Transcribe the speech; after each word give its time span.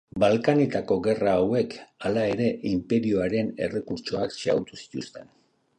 Balkanetako 0.21 0.95
gerra 1.07 1.33
hauek, 1.41 1.75
hala 2.07 2.23
ere, 2.31 2.49
inperioaren 2.73 3.53
errekurtsoak 3.69 4.37
xahutu 4.41 4.83
zituzten. 4.85 5.35